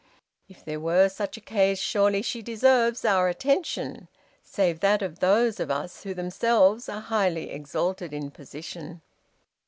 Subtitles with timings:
[0.49, 4.07] If there were such a case, surely she deserves our attention,
[4.41, 9.03] save that of those of us who themselves are highly exalted in position."